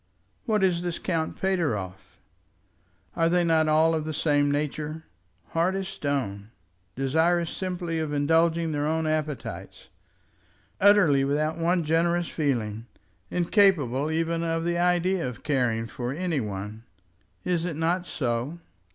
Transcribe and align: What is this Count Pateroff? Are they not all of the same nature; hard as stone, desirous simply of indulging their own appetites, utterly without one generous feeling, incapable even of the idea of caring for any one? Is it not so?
What 0.45 0.63
is 0.63 0.81
this 0.81 0.97
Count 0.97 1.39
Pateroff? 1.39 2.17
Are 3.15 3.29
they 3.29 3.43
not 3.43 3.67
all 3.67 3.93
of 3.93 4.03
the 4.03 4.15
same 4.15 4.49
nature; 4.51 5.03
hard 5.49 5.75
as 5.75 5.87
stone, 5.89 6.49
desirous 6.95 7.51
simply 7.51 7.99
of 7.99 8.11
indulging 8.11 8.71
their 8.71 8.87
own 8.87 9.05
appetites, 9.05 9.89
utterly 10.79 11.23
without 11.23 11.59
one 11.59 11.83
generous 11.83 12.29
feeling, 12.29 12.87
incapable 13.29 14.09
even 14.09 14.41
of 14.41 14.63
the 14.65 14.79
idea 14.79 15.29
of 15.29 15.43
caring 15.43 15.85
for 15.85 16.11
any 16.11 16.39
one? 16.39 16.81
Is 17.45 17.63
it 17.63 17.75
not 17.75 18.07
so? 18.07 18.57